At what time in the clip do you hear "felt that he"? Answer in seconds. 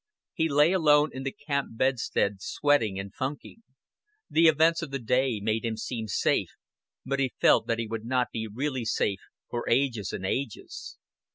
7.39-7.85